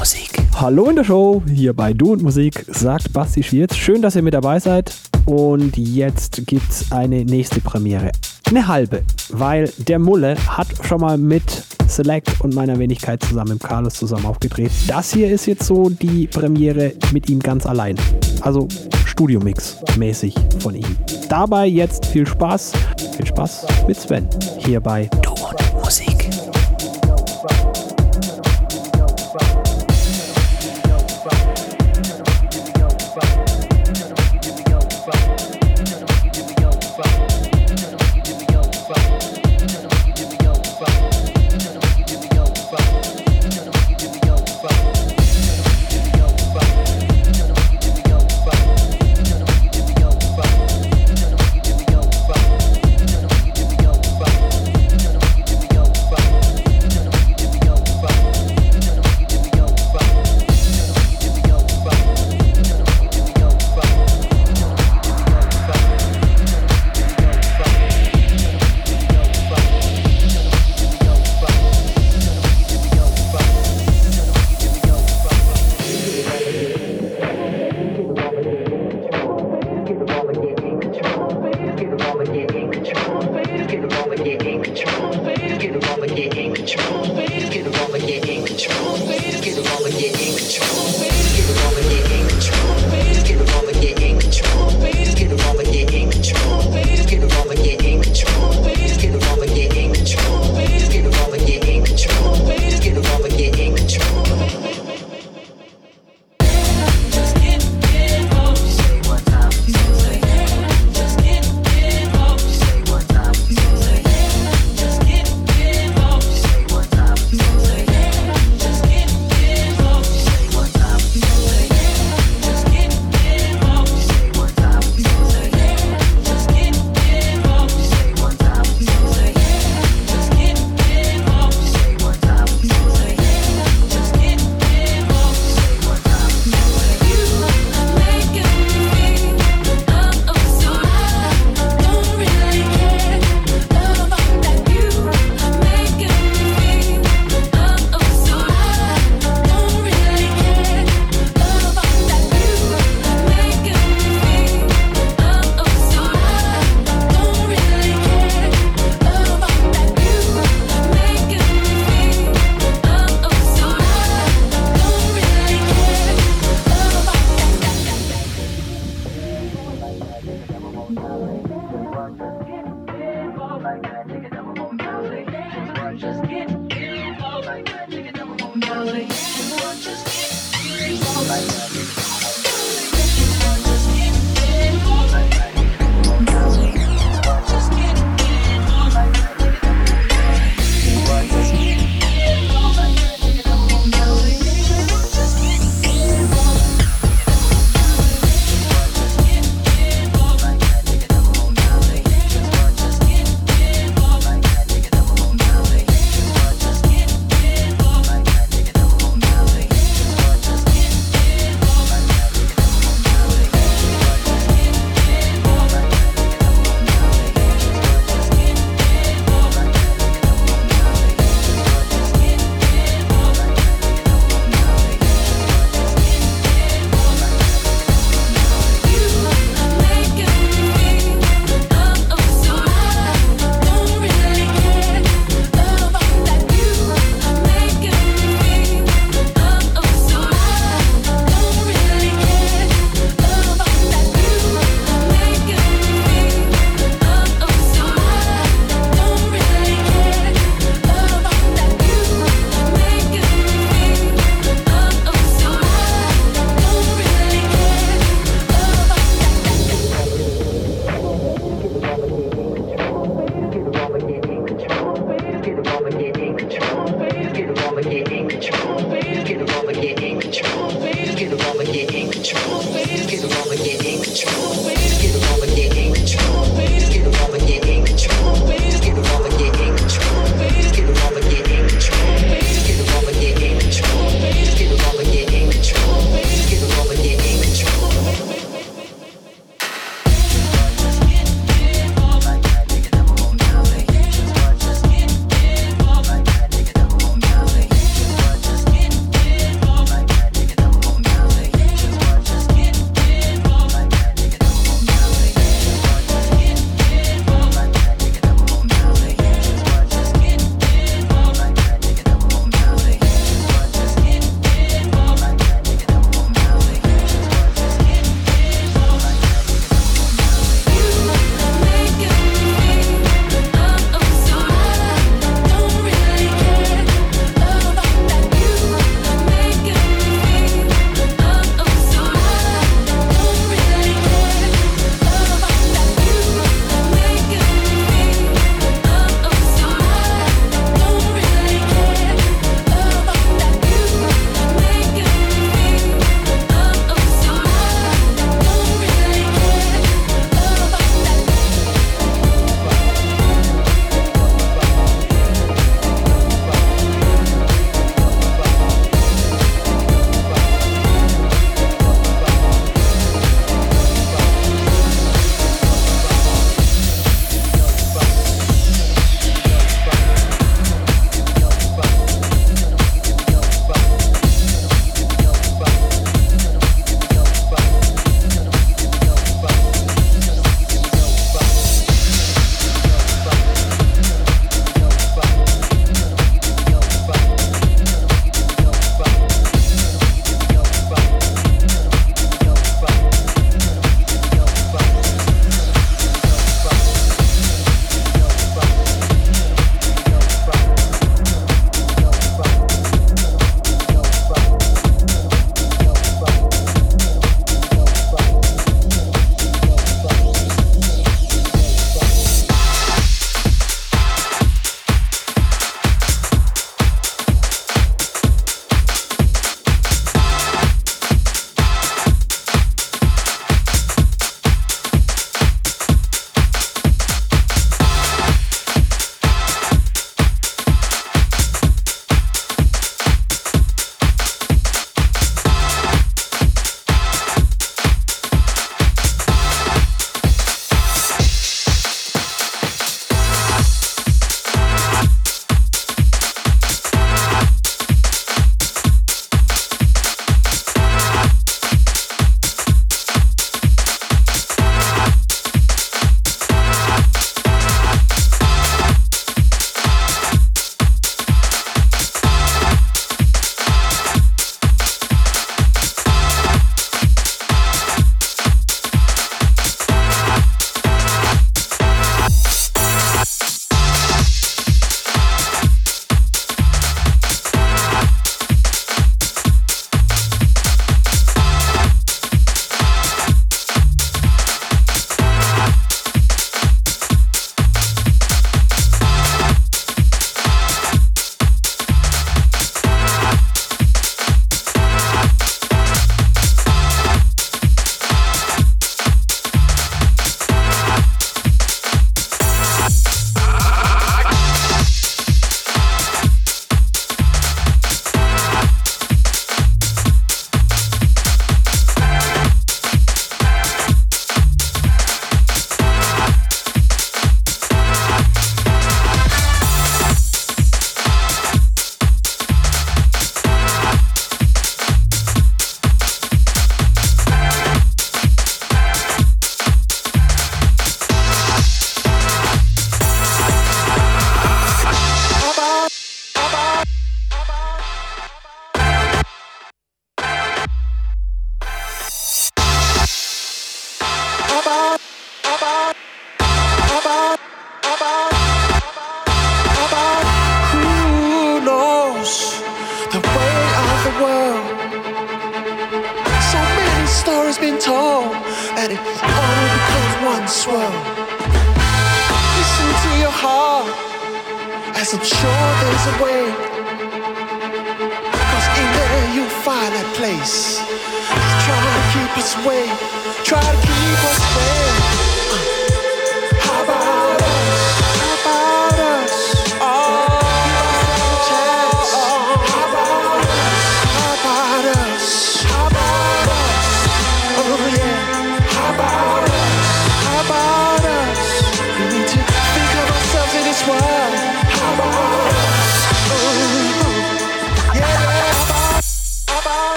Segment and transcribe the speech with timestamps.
[0.00, 0.30] Musik.
[0.54, 3.76] Hallo in der Show, hier bei Du und Musik, sagt Basti Schwierz.
[3.76, 4.94] Schön, dass ihr mit dabei seid.
[5.26, 8.10] Und jetzt gibt's eine nächste Premiere.
[8.46, 11.42] Eine halbe, weil der Mulle hat schon mal mit
[11.86, 14.70] Select und meiner Wenigkeit zusammen mit Carlos zusammen aufgedreht.
[14.88, 17.96] Das hier ist jetzt so die Premiere mit ihm ganz allein.
[18.40, 18.68] Also
[19.04, 20.96] Studiomix mäßig von ihm.
[21.28, 22.72] Dabei jetzt viel Spaß.
[23.18, 24.26] Viel Spaß mit Sven
[24.56, 26.19] hier bei Du und Musik.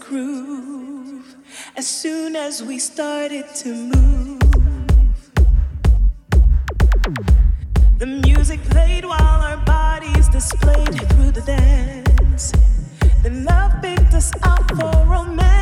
[0.00, 1.36] groove
[1.76, 4.40] as soon as we started to move.
[7.98, 12.52] The music played while our bodies displayed through the dance.
[13.22, 15.55] The love picked us up for romance.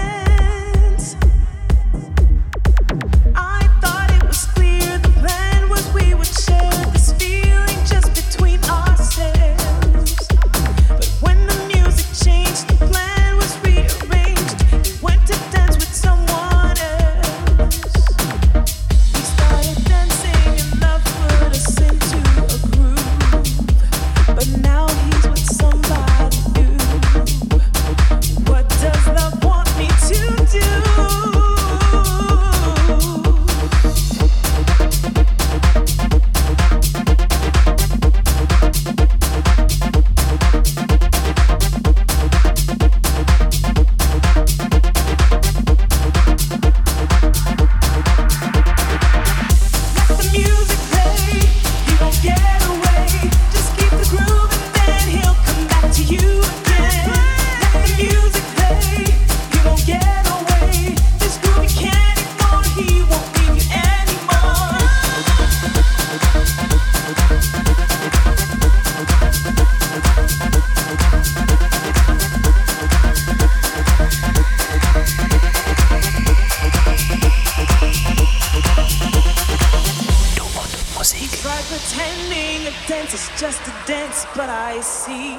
[83.36, 85.36] just a dance, but I see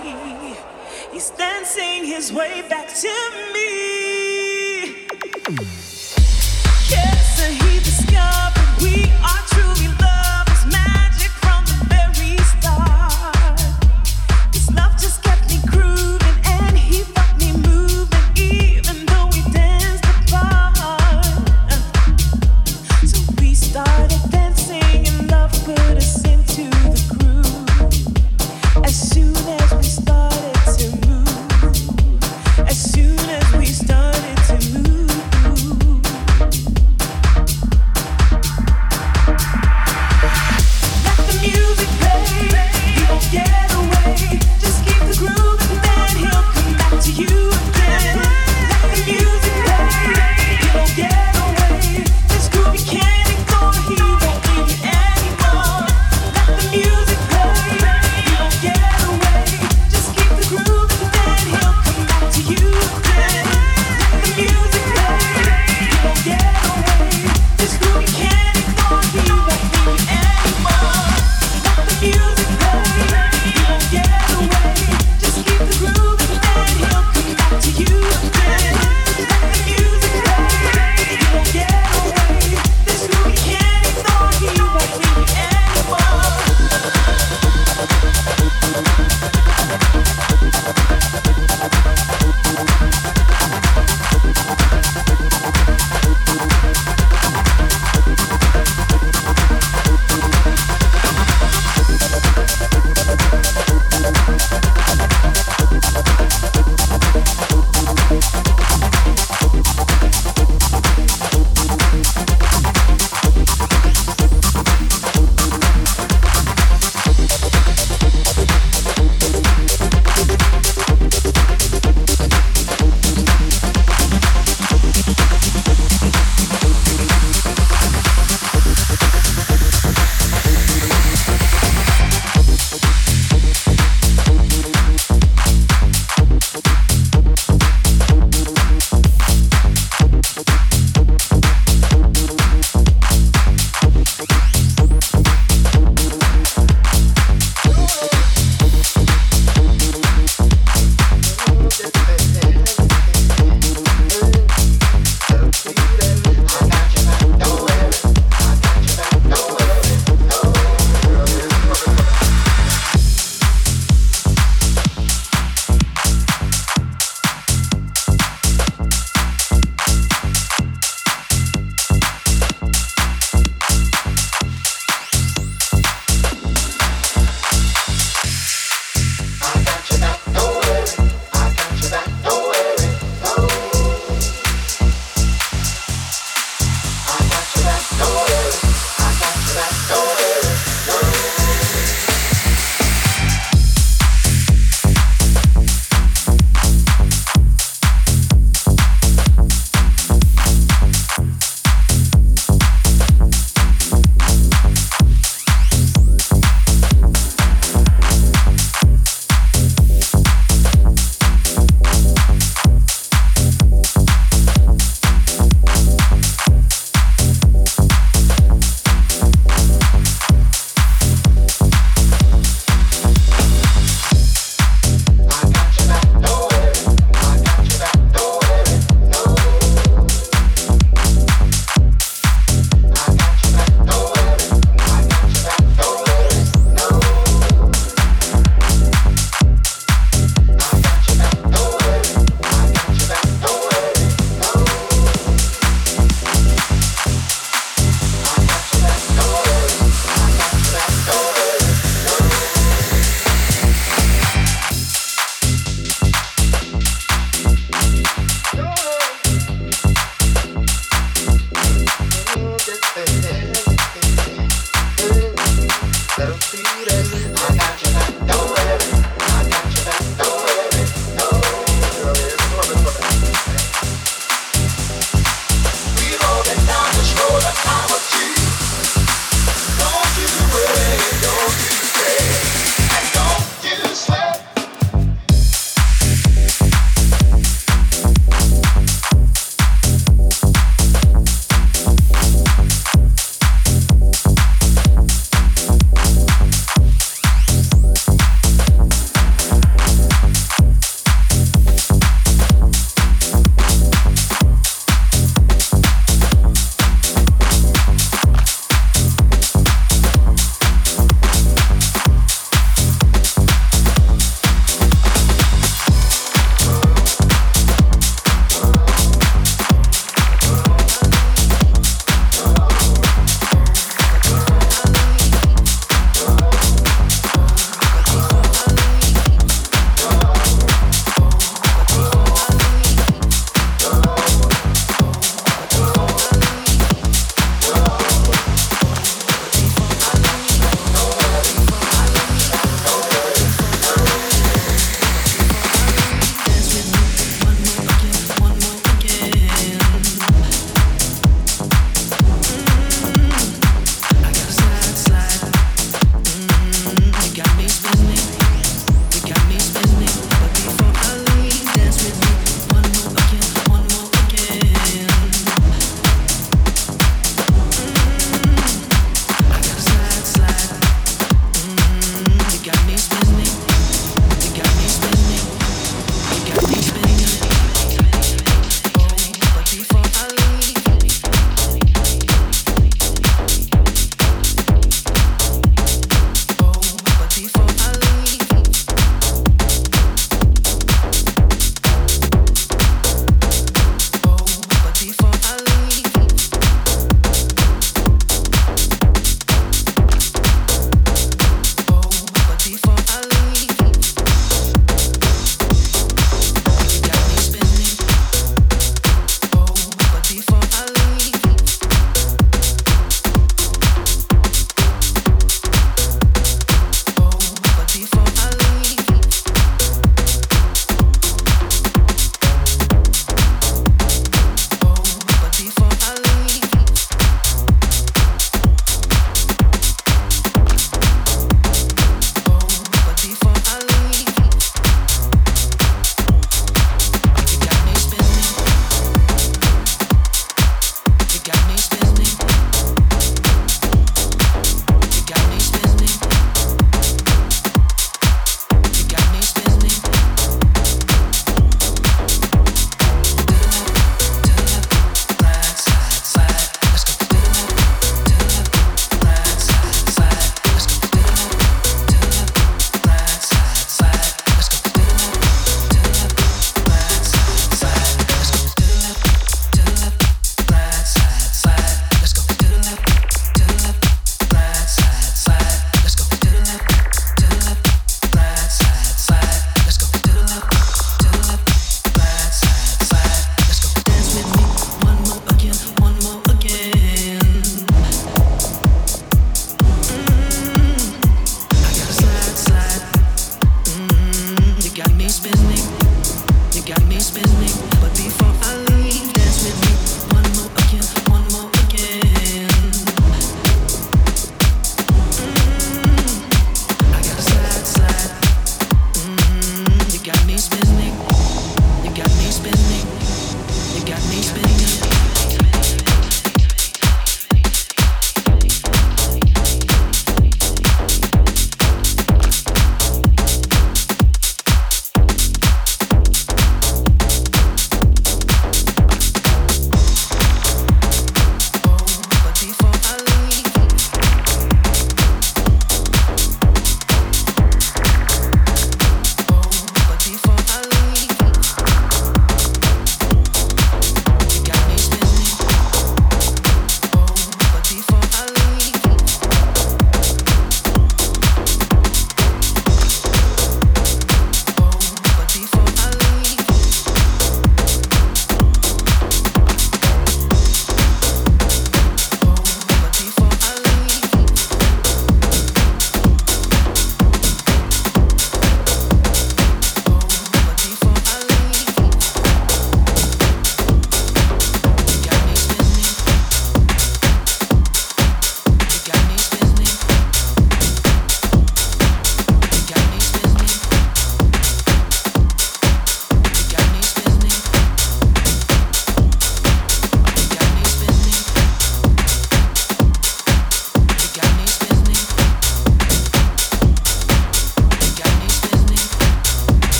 [1.12, 3.13] he's dancing his way back to
[3.53, 3.75] me.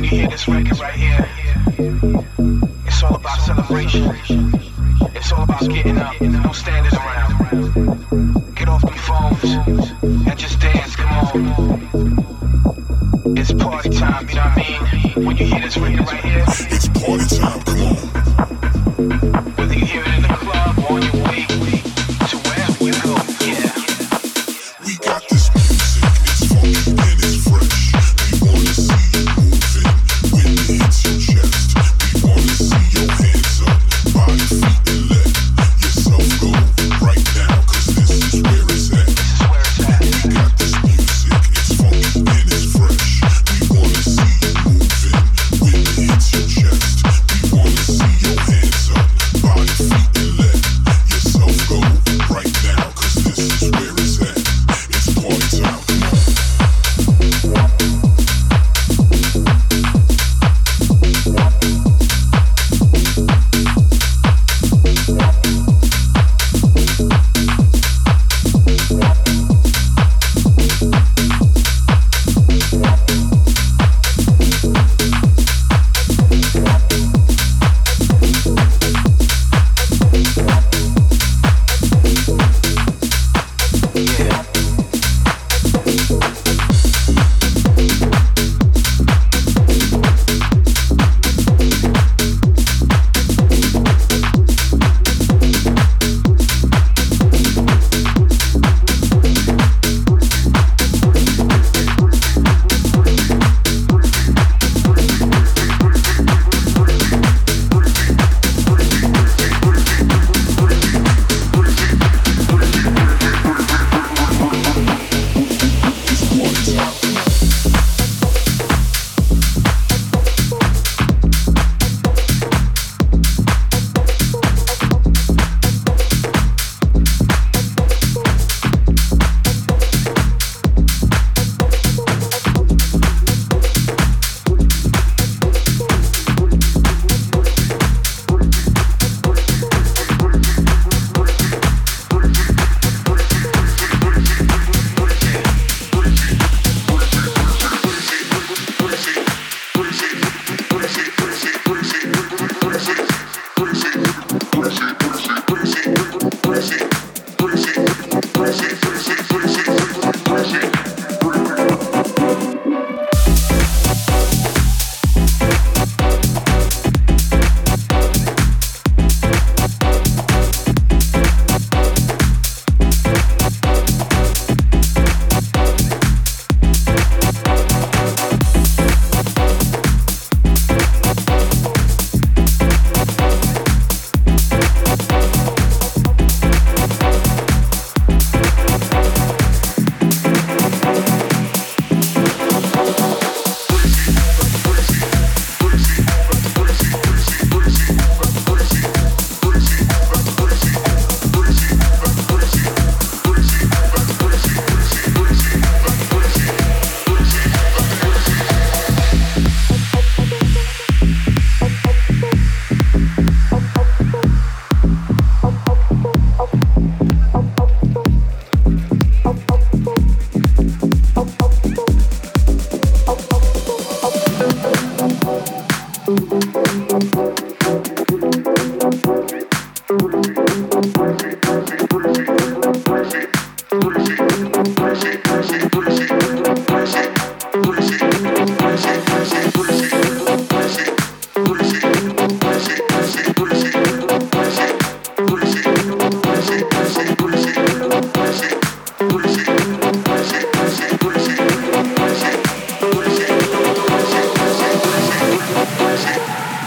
[0.00, 1.28] This record right here,
[2.86, 4.10] it's all about celebration.
[5.14, 8.54] It's all about getting up, no standing around.
[8.54, 9.44] Get off them phones
[10.02, 11.12] and just dance, come
[11.46, 13.36] on.
[13.36, 15.26] It's party time, you know what I mean?
[15.26, 18.01] When you hear this record right here, It's party time, come on.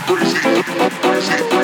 [0.05, 0.35] crazy,
[1.01, 1.54] crazy.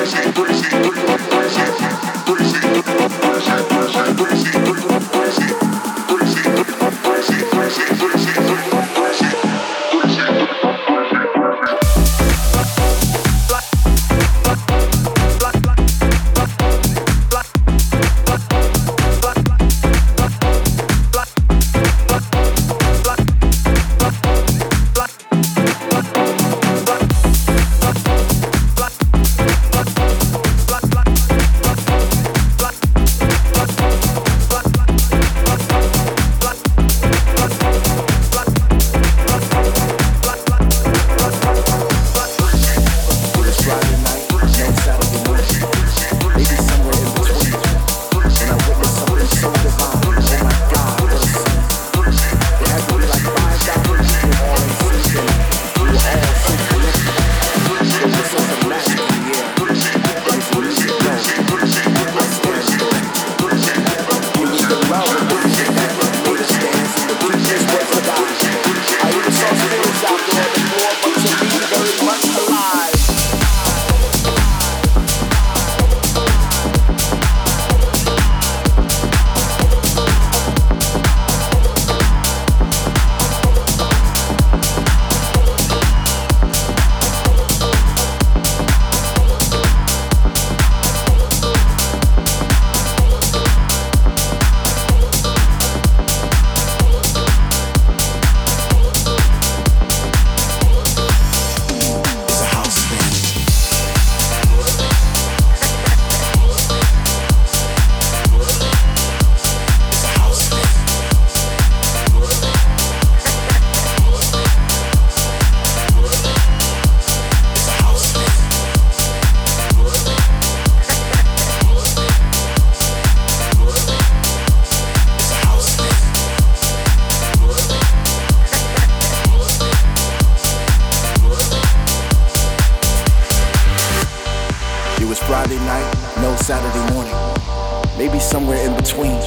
[138.32, 139.20] Somewhere in between.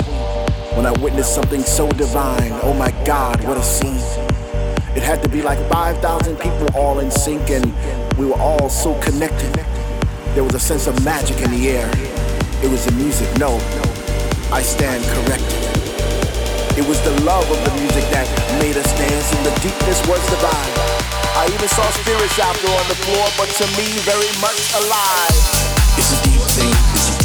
[0.74, 4.02] When I witnessed something so divine, oh my God, what a scene.
[4.98, 7.66] It had to be like 5,000 people all in sync, and
[8.18, 9.54] we were all so connected.
[10.34, 11.90] There was a sense of magic in the air.
[12.64, 13.62] It was the music, no,
[14.52, 15.62] I stand corrected.
[16.80, 18.26] It was the love of the music that
[18.58, 20.74] made us dance, and the deepness was divine.
[21.38, 25.36] I even saw spirits out there on the floor, but to me, very much alive.
[25.94, 26.75] It's a deep thing.
[26.98, 27.25] It's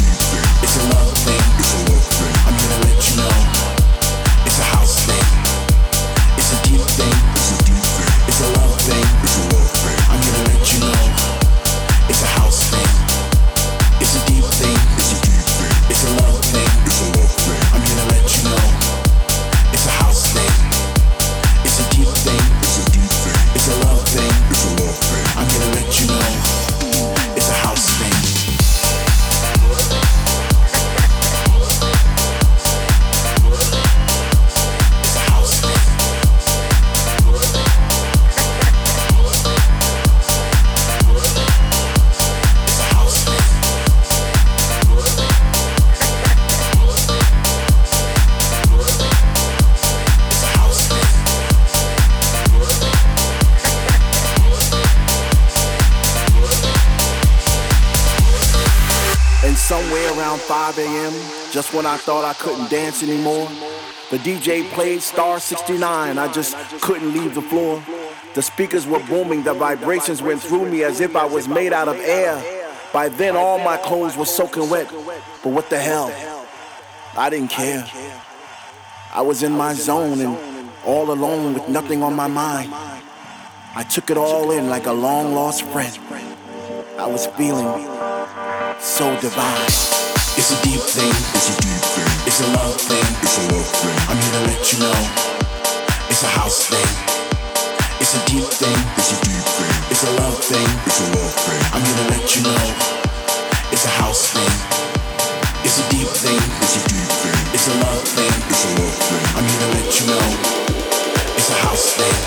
[61.61, 63.47] just when I thought I couldn't dance anymore,
[64.09, 66.17] the DJ played Star 69.
[66.17, 67.83] I just couldn't leave the floor.
[68.33, 71.87] The speakers were booming, the vibrations went through me as if I was made out
[71.87, 72.35] of air.
[72.91, 74.89] By then, all my clothes were soaking wet.
[75.43, 76.09] But what the hell?
[77.15, 77.85] I didn't care.
[79.13, 82.73] I was in my zone and all alone with nothing on my mind.
[83.75, 85.95] I took it all in like a long lost friend.
[86.97, 87.69] I was feeling
[88.79, 90.10] so divine.
[90.41, 91.13] It's a deep thing.
[91.37, 92.09] It's a deep thing.
[92.25, 93.05] It's a love thing.
[93.21, 93.93] It's a love thing.
[94.09, 94.97] I'm here to let you know.
[96.09, 96.89] It's a house thing.
[98.01, 98.73] It's a deep thing.
[98.97, 99.75] It's a deep thing.
[99.93, 100.65] It's a love thing.
[100.89, 101.61] It's a love thing.
[101.77, 102.57] I'm here to let you know.
[103.69, 104.49] It's a house thing.
[105.61, 106.41] It's a deep thing.
[106.65, 107.41] It's a deep thing.
[107.53, 108.33] It's a love thing.
[108.49, 109.25] It's a love thing.
[109.37, 110.25] I'm here to let you know.
[111.37, 112.17] It's a house thing.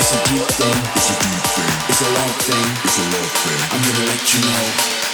[0.00, 0.78] It's a deep thing.
[0.96, 1.72] It's a deep thing.
[1.92, 2.66] It's a love thing.
[2.88, 3.60] It's a love thing.
[3.68, 5.11] I'm here to let you know.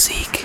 [0.00, 0.39] Seek.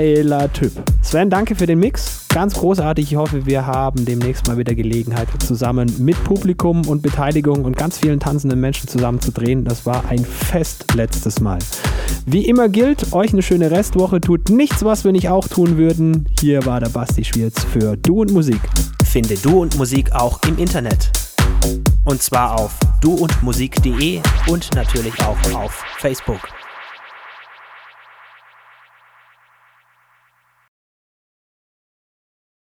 [0.00, 0.72] Geiler Typ.
[1.02, 2.26] Sven, danke für den Mix.
[2.28, 3.12] Ganz großartig.
[3.12, 7.98] Ich hoffe, wir haben demnächst mal wieder Gelegenheit, zusammen mit Publikum und Beteiligung und ganz
[7.98, 9.64] vielen tanzenden Menschen zusammen zu drehen.
[9.64, 11.58] Das war ein Fest letztes Mal.
[12.24, 14.22] Wie immer gilt, euch eine schöne Restwoche.
[14.22, 16.26] Tut nichts, was wir nicht auch tun würden.
[16.40, 18.60] Hier war der Basti Schwierz für Du und Musik.
[19.04, 21.10] Finde Du und Musik auch im Internet.
[22.04, 26.40] Und zwar auf duundmusik.de und natürlich auch auf Facebook.